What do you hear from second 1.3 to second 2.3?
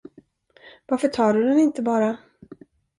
du den inte bara?